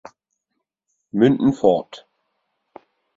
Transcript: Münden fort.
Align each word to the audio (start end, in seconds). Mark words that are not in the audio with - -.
Münden 1.11 1.53
fort. 1.53 2.07